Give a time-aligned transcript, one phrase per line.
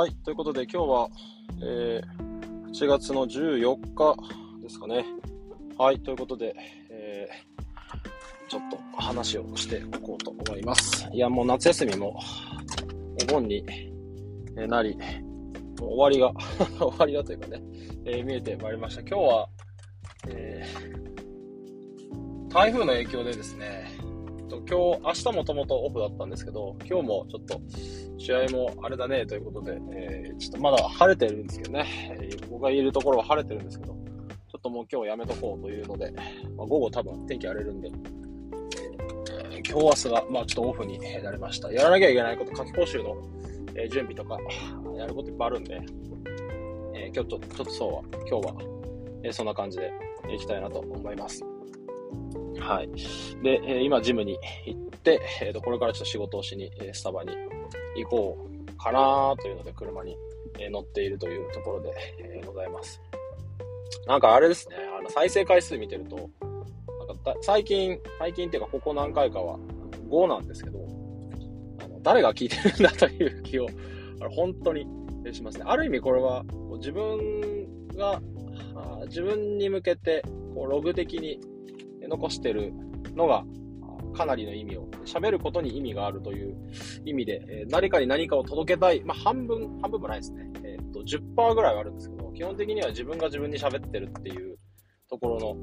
[0.00, 1.10] はい、ということで今日は、
[1.62, 4.16] えー、8月の14日
[4.62, 5.04] ですかね。
[5.76, 6.56] はい、ということで、
[6.88, 11.06] えー、ちょっと話をしておこうと思います。
[11.12, 12.18] いや、もう夏休みも
[13.22, 13.62] お盆に
[14.54, 14.96] なり、
[15.78, 16.32] もう終わりが、
[16.80, 17.62] 終わりがというかね、
[18.06, 19.02] えー見えてまいりました。
[19.02, 19.48] 今日は、
[20.28, 21.00] えー
[22.48, 23.99] 台風の影響でですね、
[24.50, 27.60] と今日、明日もともとオフだったんですけど、今日もちょっと
[28.18, 31.86] 試合もあれだねということで、えーちょっとまだ晴れてるんですけどね、
[32.50, 36.10] 僕がいるところは晴れてるんですけど、ちょっともう今日やめとこうというので、
[36.56, 37.90] まあ、午後多分天気荒れるんで、
[39.52, 41.70] えー今日明日が、まあちょっとオフになりました。
[41.72, 43.16] やらなきゃいけないこと、夏期講習の、
[43.76, 44.38] え準備とか、
[44.96, 45.80] やることいっぱいあるんで、
[46.94, 48.54] えー今日ちょっとそうは、今日は、
[49.22, 49.92] えそんな感じで
[50.34, 51.44] いきたいなと思います。
[52.70, 52.88] はい。
[53.42, 57.32] で、え今ジムに行って、えーと、これからちょっと仕事をしに、えスタバに
[57.96, 60.16] 行こうかなというので、車に、
[60.56, 63.02] え乗っているというところで、えございます。
[64.06, 69.58] なんかあれですね、あの再生回数見てると、なんかだ最近、最近っていうかここ何回かは
[70.08, 70.78] 5なんですけど、
[71.82, 73.66] あの誰が聞いてるんだという気を、
[74.20, 74.86] あの本当に
[75.32, 75.64] しますね。
[75.66, 76.44] ある意味これは、
[76.76, 78.22] 自分が、
[79.08, 80.22] 自分に向けて、
[80.54, 81.40] こうログ的に
[82.08, 82.72] 残してる
[83.14, 83.44] のが、
[84.14, 86.56] かなりの意味を、喋ることに意味があるという
[87.04, 90.50] 意味で、えー何かに何かを届けたい、まあ、半分、半分もないですね。
[90.64, 94.58] えーっと、10%ぐらいはあるんですけど、基本的には自分が自分に喋ってるっていう
[95.08, 95.56] ところの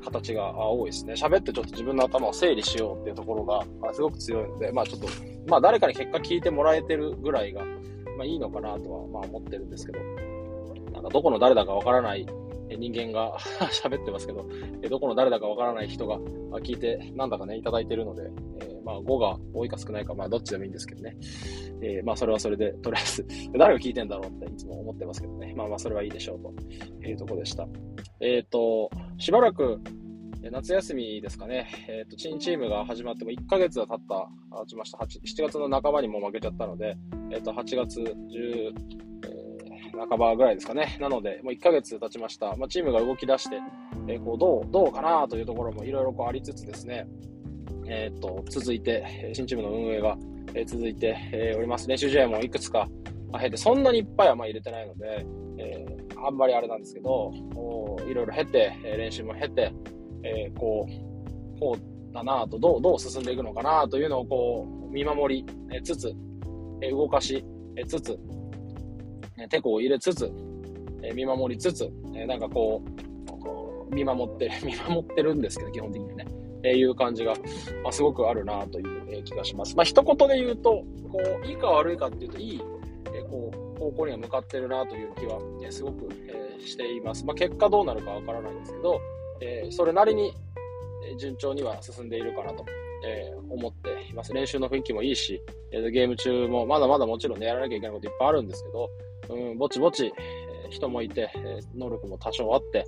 [0.00, 1.14] 形が多いですね。
[1.14, 5.08] 喋ってちょっと自分の頭を整理しようっていうところがすごく強いので、まあちょっと、
[5.46, 7.64] まあ誰かに結果聞いてもらえてるぐらいが、
[8.16, 9.98] まあいいのかなとは、まあ思ってるんですけど、
[10.92, 12.26] なんかどこの誰だかわからない
[12.76, 13.36] 人間が
[13.82, 14.46] 喋ってますけど、
[14.82, 16.18] えどこの誰だかわからない人が
[16.60, 18.30] 聞いて、なんだかね、いただいてるので、
[18.60, 21.16] えまあ5が多いか少ないか、まあどっちでもいいんですけどね。
[21.80, 25.54] えまあそれはそれで、とりあえず、 誰が聞いてんだろうっていつも思ってますけどね。
[25.56, 26.40] まあまあそれはいいでしょう
[27.02, 27.68] というとこでした。
[28.20, 29.80] えっ、と、しばらく、
[30.50, 34.28] 夏休みですかね、えっ、と、チンチームが始まっても1ヶ月は経った、
[34.60, 34.98] 経ちました。
[34.98, 36.96] 7月の半ばにも負けちゃったので、
[37.30, 39.07] えっ、と、8月10、
[40.06, 40.98] 半ばぐらいですかね。
[41.00, 42.56] なので、もう1ヶ月経ちました。
[42.56, 43.56] まあ、チームが動き出して、
[44.08, 47.06] えーこう、どう、どうかなというところもいろいろこうありつつですね、
[47.86, 50.16] えっ、と、続いて、新チームの運営が、
[50.54, 51.88] え続いて、えおります。
[51.88, 52.88] 練習試合もいくつか、
[53.30, 55.26] まあ、経て、そんなにいっぱいはまあ入れてないので、
[55.58, 55.86] え
[56.16, 57.32] あんまりあれなんですけど、
[58.08, 59.72] いろいろ経て、練習も経て、
[60.22, 66.14] えこう、こうだなと、どう、どう進んでいくのかなというのをこう、見守り、つつ、
[66.90, 67.44] 動かし、
[67.86, 68.18] つつ、
[69.40, 70.30] えーテコを入れつつ、
[71.02, 72.82] え見守りつつ、えなんかこ
[73.26, 76.26] う、こう見守ってる、 見守ってるんですけど、基本的にね。
[76.64, 77.34] えいう感じが、
[77.84, 79.76] まあ、すごくあるなという、え気がします。
[79.76, 80.82] まあ、一言で言うと、
[81.12, 82.60] こう、いいか悪いかっていうと、いい、
[83.14, 87.24] えこう、方向には向かってるなという気は、えすごく、えーしています。
[87.24, 89.00] まあ、結果どうなるかわからないんですけど、
[89.40, 90.32] えーそれなりに、
[91.16, 92.64] 順調には進んでいるかなと、
[93.06, 94.34] え思っています。
[94.34, 98.90] 練習の雰囲気もいいし、えーゲーム中もまだまだもちろんね、やらなきゃいけないこといっぱいあるんですけど、
[99.28, 100.12] うん、ぼちぼち、え
[100.70, 102.84] 人もいて、え能力も多少あって、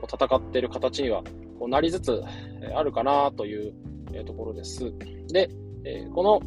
[0.00, 1.22] こう戦っている形には
[1.58, 2.22] こうなりつつ
[2.62, 3.74] えあるかなという、
[4.12, 4.92] えところです。
[5.28, 5.50] で、
[5.84, 6.40] えこの、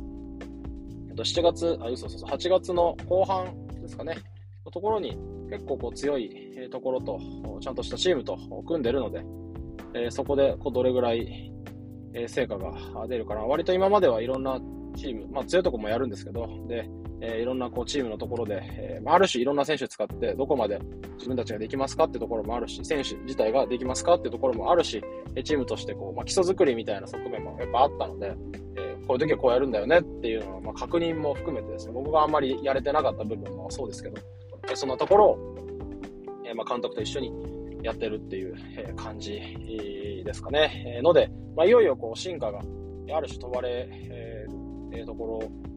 [1.09, 4.17] えっと、7月、あ、嘘そうそう、8月の後半ですかね、
[4.65, 5.17] のところに
[5.49, 7.19] 結構こう強いえところと、
[7.59, 9.23] ちゃんとしたチームと組んでるので、
[9.93, 11.51] えそこでこうどれぐらい、
[12.13, 13.41] え成果が出るかな。
[13.41, 14.59] 割と今まではいろんな
[14.95, 16.89] チーム、まあ強いところもやるんですけど、で、
[17.21, 20.79] えーいろんなこうチームのところで、えーある種いろんな選手使ってどこまで
[21.17, 25.01] 自分たちができますかってところもあるし、選手自体ができますかってところもあるし、
[25.43, 28.35] チームとしてこう、まあ、基礎作りみたいな側面もやっぱあったので、
[28.77, 34.21] えーこういう時はこうやるんだよねっていうのを、まあ、確認も含めてですね、僕があんまりやれてなかった部分もそうですけど、
[34.71, 35.55] えそんなところを、
[36.45, 37.33] えまあ、監督と一緒に
[37.83, 39.41] やってるっていうえ感じ
[40.23, 40.95] ですかね。
[40.99, 42.59] えので、まあ、いよいよこう進化が
[43.13, 45.70] ある種問われえーえーところ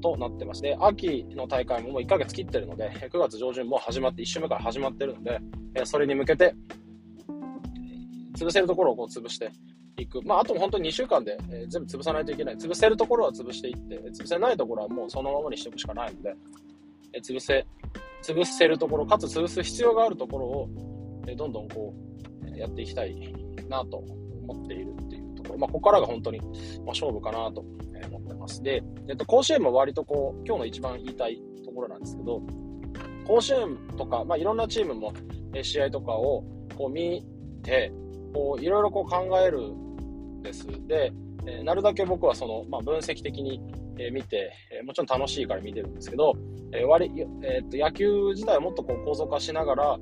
[0.00, 0.76] となってますね。
[0.80, 5.40] 秋の大会ももう1ヶ月切ってるので、9月上旬も始まって、1週目から始まってるので、
[5.74, 6.54] えそれに向けて、
[8.36, 9.50] 潰せるところをこう潰して
[9.96, 10.22] いく。
[10.22, 12.56] まあ、あと本当に2週間で、え全部潰さないといけない。
[12.56, 16.34] 潰せるところは潰していって、潰せないところはもうそのままにしておくしかないので、
[17.12, 17.66] え潰せ、
[18.22, 20.68] 潰せるところ、かつ潰す必要があるところを、
[21.26, 21.94] えどんどんこ
[22.44, 23.34] う、やっていきたい
[23.68, 23.98] なと
[24.48, 25.19] 思っているっていう
[25.50, 25.58] ところ。
[25.58, 26.50] まあ、ここからが本当に、まあ、
[26.88, 27.60] 勝負かなと
[28.10, 28.62] 思ってます。
[28.62, 32.42] で、えっと、甲子園も割とこう、今日の一番言いたいところなんですけど、
[33.26, 35.12] 甲子園とか、まあ、いろんなチームも、
[35.52, 36.44] え試合とかを
[36.76, 37.24] こう見
[37.62, 37.92] て、
[38.32, 40.66] こう、いろいろこう考えるんです。
[40.86, 41.12] で、
[41.46, 43.60] えなるだけ僕はその、まあ、分析的に、
[43.98, 46.34] え見て、えもちろん楽しいから見てるんですけど、
[46.72, 47.12] え割
[47.42, 49.98] えー、と野球自体をもっとこう構造化しながら、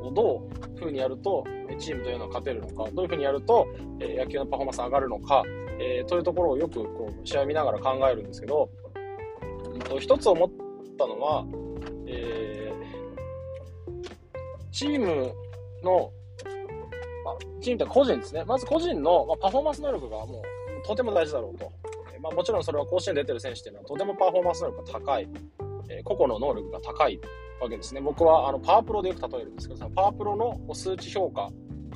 [0.00, 1.44] こうどういうふうにやると、
[1.78, 3.66] チームというのは勝てるのか、どういうふうにやると、
[4.00, 5.42] え野球のパフォーマンス上がるのか、
[5.78, 8.70] えというところをよくこう試合を見ながら考えるんですけど、
[9.74, 10.50] えー、と一つ思っ
[10.96, 11.44] たのは、
[12.06, 12.72] え、
[14.72, 15.32] チーム
[15.82, 16.12] の、
[17.26, 18.44] あ、チームって個人ですね。
[18.44, 20.42] まず個人の、ま、パフォーマンス能力がも
[20.84, 21.70] うとても大事だろうと。
[22.14, 25.28] え、まあ、もちろんそれは甲子園出てる選手っていうのはとてもパフォーマンス能力が高い、
[25.88, 27.20] え、個々の能力が高い
[27.60, 28.00] わけですね。
[28.00, 31.50] 僕はあのパワープロでよく例えるんですけど、そのパワープロの数値評価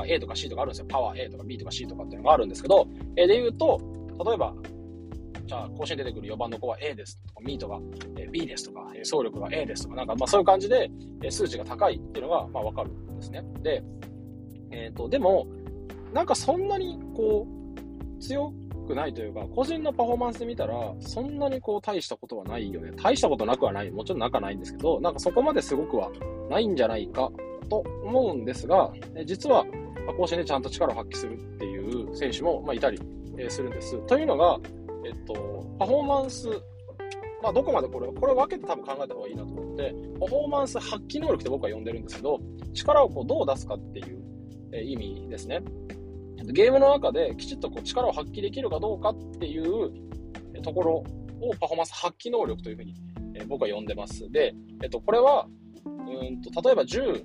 [0.07, 0.87] A とか C とかあるんですよ。
[0.89, 2.87] パワー A とか B とか C とかっていうのがあるんですけど、
[3.17, 3.81] え、で言うと、
[4.25, 4.55] 例えば、
[5.47, 7.79] じゃあ甲子園出てくる4番の子は A ですとか、ミートが
[8.31, 10.91] B ですとか、走力が A ですとか、なんかまあそういう感じで
[11.31, 13.45] 数値が高いっていうのがまあわかるんですね。
[13.63, 13.83] で、
[14.71, 15.47] えっ、ー、と、でも、
[16.13, 18.53] なんかそんなにこう、強
[18.83, 22.93] くないというか、個人のパフォーマンスで見たら、そんなにこう大したことはないよね。
[23.03, 23.91] 大したことなくはない。
[23.91, 26.11] もちろん仲ないんですけど、なんかそこまですごくは
[26.51, 27.31] ないんじゃないか
[27.69, 28.93] と思うんですが、
[29.25, 29.65] 実は、
[30.17, 33.01] 甲子園でちゃんと力を発揮するっていう選手も、ま、いたり
[33.49, 33.97] するんです。
[34.07, 34.59] というのが、
[35.05, 35.35] えっと、
[35.79, 36.49] パフォーマンス、
[37.43, 42.39] まあ、どこまでこれ、これ分けて多分考えた方がいいなと思って、パフォーマンス発揮能力って僕は呼んでるんですけど、
[42.73, 44.23] 力をこうどう出すかっていう
[44.73, 45.63] え意味ですね。
[46.45, 49.93] ゲームの中できちっとこう力を発揮できるかどうかっていう
[50.63, 50.93] ところ
[51.41, 52.95] をパフォーマンス発揮能力というふうに
[53.49, 54.31] 僕は呼んでます。
[54.31, 55.47] で、えっと、これは、
[55.85, 57.25] うんと、例えば10、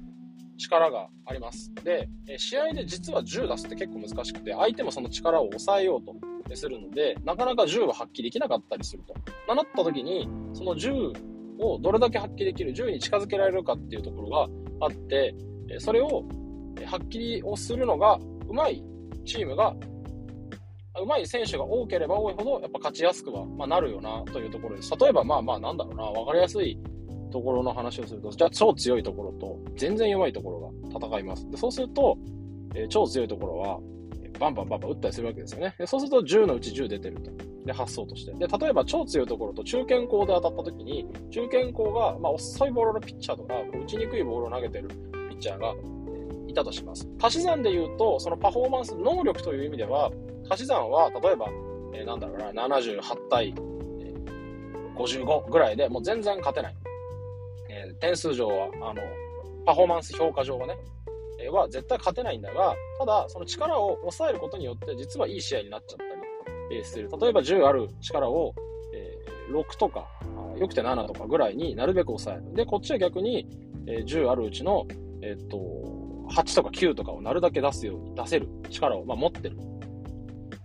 [0.58, 1.72] 力があります。
[1.84, 9.14] で、試合で実は10出すって結構難しくて、相手もその力を抑えようとするので、なかなか10は発揮できなかったりすると。
[9.54, 11.14] なった時に、その10
[11.60, 15.36] をどれだけ発揮できる、10に近づけられるかっていうところがあって、
[15.80, 16.26] それを
[16.86, 18.84] 発揮をするのがうまい
[19.28, 19.76] チームが、
[21.00, 24.92] うまい選手が多ければ多いほど、やっぱ勝ちやすくは、まあ、なるよなというところです。
[25.00, 26.80] 例えば、まあまあ、なんだろうな、わかりやすい
[27.32, 31.50] ところの話をすると、じゃあ超強いところと全然弱いところが戦います。
[31.52, 32.18] でそうすると、
[32.74, 33.80] えー、超強いところは、
[34.40, 35.76] バンバンバンバン打ったりするわけですよね。
[35.78, 37.32] でそうすると10のうち10出てると。
[37.66, 38.32] で、発想として。
[38.34, 45.76] で、例えば超強いところと中堅校で当たった時に、中堅校が、まあ、遅いボールのピッチャーとか、打ちにくいボールを投げてるピッチャーが、
[46.58, 47.08] いたとします。
[47.22, 50.12] 足し算で言うと、そのパフォーマンス能力という意味では、
[50.50, 51.48] 足し算は、例えば、
[51.94, 56.76] えー、なんだろうな、78対、えー、55ぐらいでもう全然勝てない。
[57.70, 59.02] えー、点数上は、あの、
[59.66, 60.78] パフォーマンス評価上はね、
[61.40, 66.04] えー、は絶対勝てないんだが、ただ、その力を抑えることによって、実はいい試合になっちゃった
[66.74, 67.08] り、え、する。
[67.22, 68.56] 例えば10ある力を、
[68.94, 69.16] え、
[69.52, 70.08] 6とか、
[70.58, 72.54] よくて7とかぐらいになるべく抑える。
[72.56, 73.48] で、こっちは逆に、
[73.86, 74.88] え、10あるうちの、
[75.22, 75.58] えっと、
[76.30, 79.58] 8とか9とかをなるだけ出すように出せる力を、まあ、持ってる、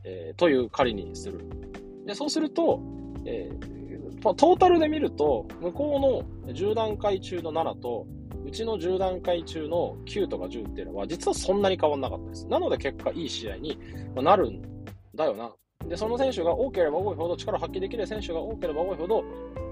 [0.04, 1.40] えー、という仮にする。
[2.06, 2.80] で、そうすると、
[3.24, 8.06] えー、トータルで見ると、向こうの10段階中の7と、
[8.44, 12.46] うちの10段階中の9とか10っていうのは、実はそんなに変わんなかったです。
[12.48, 13.78] なので結果いい試合に
[14.16, 14.62] なるん
[15.14, 15.52] だよな。
[15.88, 19.24] で、その選手が多ければ多いほど、力を発揮できる選手が多ければ多いほど、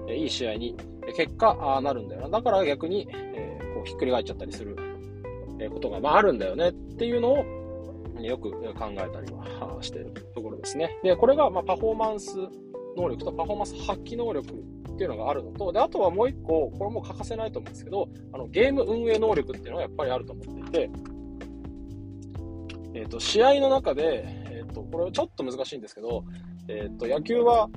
[0.07, 0.75] えいい試合に
[1.15, 2.29] 結果あなるんだよな。
[2.29, 4.75] だから逆に、えー、こうひっくり返っちゃったりする
[5.69, 7.45] ことが、まあ、あるんだよねっていうのを
[8.21, 10.97] よく考えたりはしているところですね。
[11.03, 12.35] で、これがまパフォーマンス
[12.97, 20.89] 能力とパフォーマンス発揮能力っていうのがあるのと、で、あとはもう一個、これも欠かせないと思うんですけど、あの、ゲーム運営能力っていうのはやっぱりあると思っていて、
[22.93, 26.25] えっ、ー、と、試合の中で、えっ、ー、と、これちょっと難しいんですけど、
[26.67, 27.69] えっ、ー、と、野球は、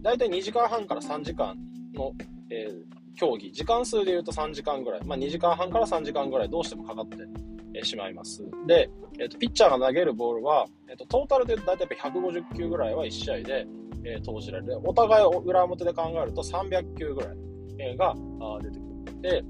[0.00, 1.56] だいたい2時間半から3時間
[1.94, 2.12] の、
[2.50, 8.42] えー競技、時間数で言うと3時間ぐらい、まあ、2時間半から3時間ぐらいどうしてもかかってしまいます。
[8.66, 13.66] で、えーと、ピッチャーが投げるボールは、えーと、トータルで大体150球ぐらいは1試合で、
[14.04, 14.80] えー、投じられる。
[14.84, 17.36] お互い裏表で考えると300球ぐらい、
[17.78, 18.14] えー、が
[18.60, 18.82] 出てく
[19.14, 19.20] る。
[19.22, 19.44] で、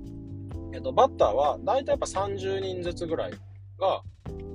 [0.74, 3.32] えーと、バッターは大体やっぱ30人ずつぐらい
[3.78, 4.02] が、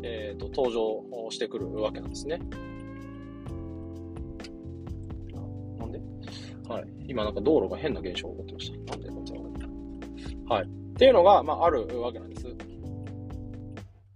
[0.04, 2.40] えー、と登場してくるわけなんですね
[5.80, 6.00] なんで？
[6.68, 6.86] はい。
[7.08, 8.97] 今なんか道路が変な現象が起こってました。
[10.48, 10.64] はい。
[10.64, 12.48] っていうのが、まあ、あるわけなんです。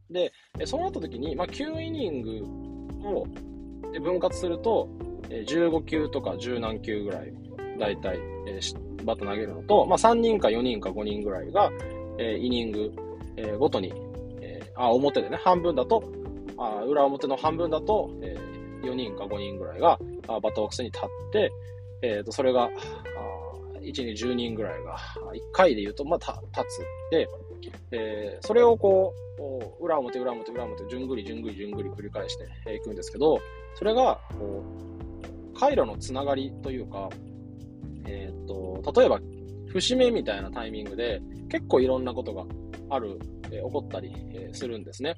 [0.10, 0.32] で、
[0.66, 2.44] そうなった時に、まあ、9イニング
[3.08, 3.26] を
[4.00, 4.90] 分割すると、
[5.30, 7.34] 15球とか10何球ぐらい、
[7.80, 11.72] だいたい、えー、バット投げるのと、まあ、3人か4人か5人ぐらいが、
[12.18, 12.92] えー、イニング、
[13.38, 13.94] えー、ごとに、
[14.42, 16.04] えー、あ、表でね、半分だと、
[16.58, 19.98] あ裏表の半分だと、えー、4人か5人ぐらいが
[20.28, 21.52] あバットボックスに立って、
[22.04, 22.70] えっ、ー、と、それが、
[23.82, 24.98] 1日10人ぐらいが、
[25.34, 27.12] 1回で言うと、まあ、た立つ。
[27.12, 27.28] で、
[27.92, 29.14] えー、それをこ
[29.80, 33.40] う、裏表、裏表、裏表、じゅんぐり、じゅんぐり、じゅんぐり繰り返していくんですけど、
[33.76, 34.64] それが、こ
[35.56, 37.10] う、回路のつながりというか、
[38.06, 39.20] えっ、と、例えば、
[39.68, 42.46] 節目みたいなタイミングで、結構いろんなことが
[42.90, 43.20] ある、
[43.52, 45.16] えー、起こったり、えー、するんですね。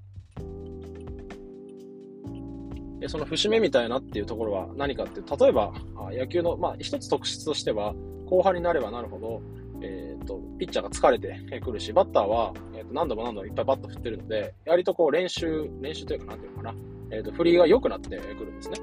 [3.08, 5.74] その節目みたいなっていうところは何かっていう例えば、
[6.12, 7.94] 野球の、まあ、一つ特質としては、
[8.26, 9.42] 後半になればなるほど、
[9.82, 16.76] えっ、ー、と、ピッチャーが疲れてくるし、バッターは、えー、と何度も何度もいっぱいバット振ってるので、割とこう練習、練習というか、なんていうのかな、
[17.12, 18.78] えっ、ー、と、振りが良くなってくるんですね。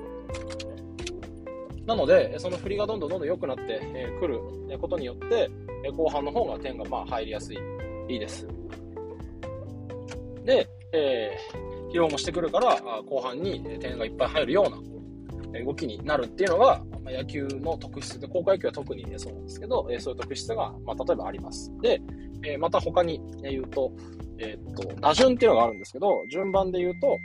[1.87, 3.81] なので、その振りがどんどんどんどん良くなって
[4.21, 4.39] くる
[4.79, 5.51] ことによって、
[5.97, 7.59] 後半の方が点がまあ入りやすい、
[8.09, 8.47] いいです。
[10.45, 15.00] で、えー、疲労もしてくるから、後半に点がいっぱい入るような
[15.65, 21.73] 動きになるっていうのが、野球の特質で、高校野球は特にそうなんですけど、そういう特質が、まあ、例えばあります。
[21.81, 22.01] で、
[22.59, 23.93] また他に言うと、
[24.39, 27.19] えー、っと、打順っていうのがあるんですけど、順番で言うと、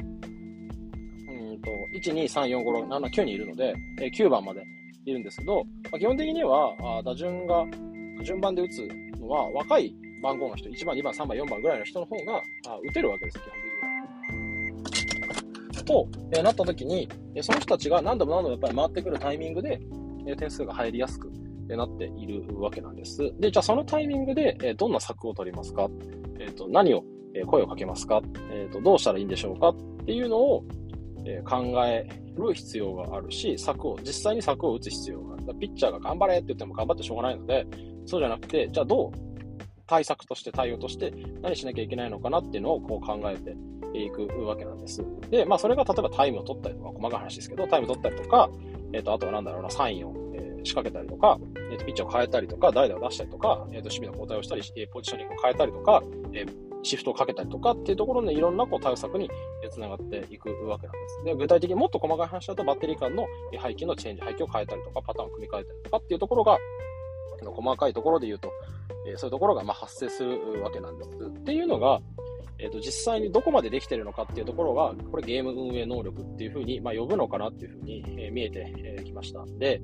[1.29, 4.63] うんと、1、2、3、4、5、6、7、9人いるので、え9番まで
[5.05, 7.65] いるんですけど、ま、基本的には、あ打順が、
[8.23, 8.87] 順番で打つ
[9.19, 13.74] のは、若い番号の人、1番、2番、3番、4番ぐらいの人の方が、あ打てるわけです、基本的に。
[15.85, 19.79] と、え、なった時に、えその人たちが何度も何度もやっぱり回ってくるタイミングで、
[20.27, 21.31] え点数が入りやすく
[21.67, 23.33] なっているわけなんです。
[23.39, 25.89] で、じゃあそのタイミングで、えどんな策を取りますか？
[26.39, 28.21] えっ、ー、と、何を、え声をかけますか？
[28.51, 29.69] えっ、ー、と、どうしたらいいんでしょうか？
[29.69, 29.75] っ
[30.05, 30.65] ていうのを、
[31.25, 35.59] え考える必要があるし、策を、実際に策を打つ必要がある。
[35.59, 37.65] ピッチャーが頑張れって言っても頑張ってしょうがないので、
[38.05, 39.11] そうじゃなくて、じゃあどう
[39.87, 43.55] 対策として対応として何しなきゃいけないのかなっていうのをこう考えて
[44.03, 45.03] いくわけなんです。
[45.29, 48.49] で、まあそれが例えばタイムを取ったりとか、細かい話ですけど、タイム取ったりとか、
[48.93, 51.37] えっ、ー、と、あとはなんだろうな、サインを、えー、仕掛けたりとか、
[51.71, 56.45] えっ、ー、と、ピッチャーを変えたりとか、代打を出したりとか、えっ、と、守備の交代をしたり、えポジショニングを変えたりとか、え
[56.85, 59.29] シフトをかけたりとかっていうところでいろんなこう対策に
[59.71, 61.23] つながっていくわけなんです。
[61.25, 63.25] で、具体的にもっと細かい話だとバッテリー間の
[63.57, 66.59] 配球のチェンジ、配球を変えたりとか、パターンを組み替えたりとかっていうところが、
[67.43, 68.51] 細かいところで言うと、
[69.07, 71.09] えそういうところがま発生するわけなんです。
[71.09, 72.01] っていうのが、
[72.57, 79.45] えー、と実際にどこまでできてるのかっていうところが、これゲーム運営能力っていうふうに、まあ、呼ぶのかなっていうふうに、えー、見えてき、ました。
[79.57, 79.81] で、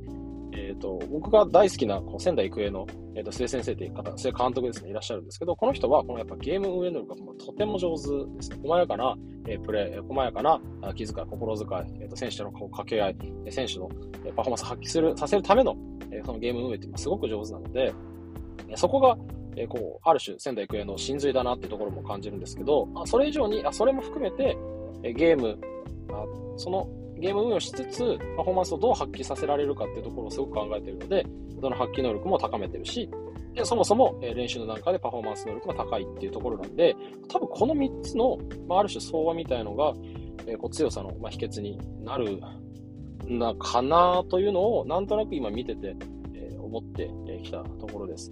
[0.54, 2.86] えっ、ー、と、僕が大好きなこう仙台育英の、
[3.16, 8.58] えー、と、須江先生という方、須江監督ですね、いらっしゃるんですけど、この人は、このやっぱゲーム運営能力がとても上手ですね。
[8.62, 9.16] 細やかな、
[9.48, 10.62] えー、プレー、細やかな
[10.94, 13.16] 気遣い、心遣い、えー、と選手との掛け合い、
[13.50, 13.90] 選手の
[14.36, 15.76] パフォーマンスを発揮する、させるための、
[16.12, 17.94] え、そのゲーム運営っていうのはすごく上手なので、
[18.76, 19.18] そこが、
[19.56, 24.58] えー、こう、ある種仙台育英の真髄だなってところも感じるんですけど、あそれ以上に、あそれも含めて、
[25.04, 25.60] えゲーム
[26.10, 26.26] あ、
[26.58, 26.88] その
[27.20, 31.26] ゲーム運用しつつ、パフォーマンスをどう発揮させられるかっていうところをすごく考えているので、
[31.60, 33.10] その発揮能力も高めてるし、
[33.54, 36.96] でそもそも、練習の段階でパフォーマンス能力が高いっていうところなんで、
[37.28, 39.94] 多分この3つの、まあ、ある種相和みたいのが、
[40.48, 42.40] えー、こう強さの、まあ、秘訣になる
[43.28, 45.96] なかなというのを、なんとなく今見てて、
[46.72, 47.12] 思って
[47.44, 48.32] きたところです。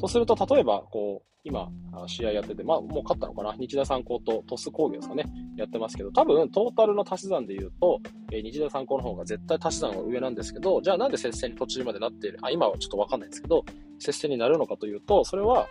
[0.00, 1.70] とすると、例えば、こう、今、
[2.06, 3.54] 試合やってて、まあ、もう勝ったのかな？
[3.54, 5.24] 日大三高と鳥栖工業ですかね、
[5.56, 13.64] やってますけど、多分、トータルの足し算で言うと、えー、日大三高の方が絶対足し算は上なんですけど、じゃあなんで接戦に途中までなっている、あ、今はちょっとわかんないですけど、
[13.98, 15.66] 接戦になるのかというと、それは、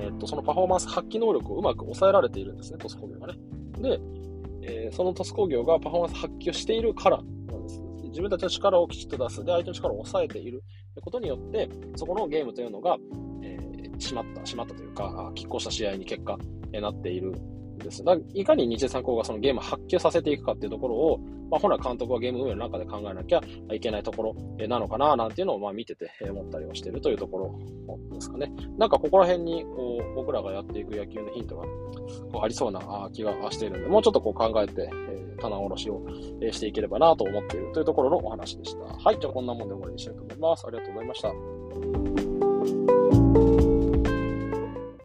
[0.00, 3.34] えっ、と、そのパフォーマンス発揮能力をうまく抑えられているんですね、鳥栖工業がね。
[3.80, 4.00] で、
[4.62, 7.80] えー、その鳥栖工業がパフォーマンス発揮をしているからなんです。
[8.08, 9.44] 自分たちの力をきちっと出す。
[9.44, 10.64] で、相手の力を抑えている
[11.00, 12.98] ことによって、そこのゲームというのが、
[14.00, 16.38] しまった、しまったというか、拮抗した試合に結果、
[16.72, 18.04] えなっているんです。
[18.04, 21.18] だいかに日大三高がそのゲームを発揮させていくかっていうところを、
[21.50, 23.40] まあ、本来監督はゲーム運営の中で考えなきゃ
[23.72, 24.34] いけないところ
[24.68, 27.58] なのかな、なんていうのをまあ見てて思ったりはしてるというところ
[28.12, 28.52] ですかね。
[28.78, 31.64] なんかここら辺にこう僕らがやっていく野球のヒントが
[32.32, 36.06] こうありそうな気がしているので、もうちょっとこう考えて、え、棚卸しを
[36.52, 38.80] していければなと思っているというところのお話でした。
[38.84, 40.66] はい、じゃあこんなもんで終わりにしたいと思います。
[40.66, 42.99] ありがとうございました。